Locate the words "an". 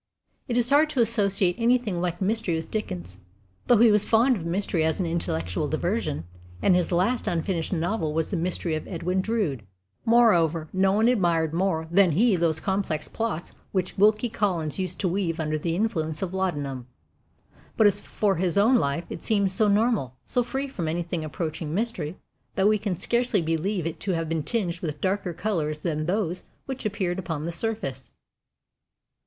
4.99-5.05